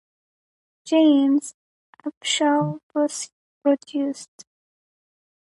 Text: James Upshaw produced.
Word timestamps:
James 0.83 1.53
Upshaw 2.03 2.79
produced. 3.63 4.45